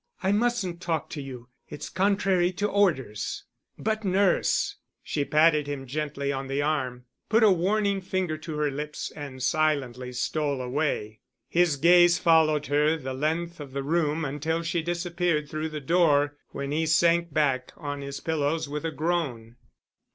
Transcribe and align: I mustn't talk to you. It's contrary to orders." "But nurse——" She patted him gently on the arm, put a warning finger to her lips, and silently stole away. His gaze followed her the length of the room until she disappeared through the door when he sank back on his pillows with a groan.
I 0.23 0.31
mustn't 0.31 0.81
talk 0.81 1.11
to 1.11 1.21
you. 1.21 1.49
It's 1.69 1.87
contrary 1.87 2.51
to 2.53 2.67
orders." 2.67 3.43
"But 3.77 4.03
nurse——" 4.03 4.77
She 5.03 5.23
patted 5.23 5.67
him 5.67 5.85
gently 5.85 6.31
on 6.31 6.47
the 6.47 6.59
arm, 6.59 7.05
put 7.29 7.43
a 7.43 7.51
warning 7.51 8.01
finger 8.01 8.35
to 8.39 8.57
her 8.57 8.71
lips, 8.71 9.11
and 9.15 9.43
silently 9.43 10.11
stole 10.11 10.59
away. 10.59 11.19
His 11.47 11.75
gaze 11.77 12.17
followed 12.17 12.65
her 12.65 12.97
the 12.97 13.13
length 13.13 13.59
of 13.59 13.73
the 13.73 13.83
room 13.83 14.25
until 14.25 14.63
she 14.63 14.81
disappeared 14.81 15.47
through 15.47 15.69
the 15.69 15.79
door 15.79 16.35
when 16.49 16.71
he 16.71 16.87
sank 16.87 17.31
back 17.31 17.71
on 17.77 18.01
his 18.01 18.19
pillows 18.21 18.67
with 18.67 18.83
a 18.83 18.91
groan. 18.91 19.55